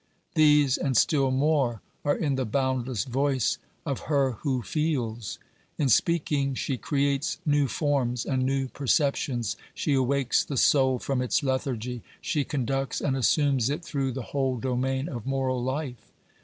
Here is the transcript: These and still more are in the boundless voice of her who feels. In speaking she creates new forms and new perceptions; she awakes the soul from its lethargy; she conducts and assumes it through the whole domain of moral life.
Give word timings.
These 0.33 0.79
and 0.79 0.97
still 0.97 1.29
more 1.29 1.79
are 2.03 2.15
in 2.17 2.33
the 2.33 2.43
boundless 2.43 3.03
voice 3.03 3.59
of 3.85 3.99
her 4.09 4.31
who 4.41 4.63
feels. 4.63 5.37
In 5.77 5.89
speaking 5.89 6.55
she 6.55 6.75
creates 6.75 7.37
new 7.45 7.67
forms 7.67 8.25
and 8.25 8.41
new 8.43 8.67
perceptions; 8.67 9.57
she 9.75 9.93
awakes 9.93 10.43
the 10.43 10.57
soul 10.57 10.97
from 10.97 11.21
its 11.21 11.43
lethargy; 11.43 12.01
she 12.19 12.43
conducts 12.43 12.99
and 12.99 13.15
assumes 13.15 13.69
it 13.69 13.85
through 13.85 14.11
the 14.13 14.23
whole 14.33 14.57
domain 14.57 15.07
of 15.07 15.27
moral 15.27 15.63
life. 15.63 16.11